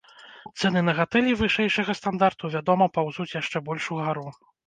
Цэны 0.61 0.79
на 0.87 0.93
гатэлі 0.99 1.35
вышэйшага 1.41 1.95
стандарту, 2.01 2.51
вядома, 2.55 2.85
паўзуць 2.97 3.29
яшчэ 3.41 3.57
больш 3.71 3.83
угару. 3.97 4.27